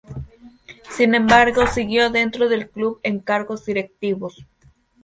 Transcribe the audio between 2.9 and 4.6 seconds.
en cargos directivos.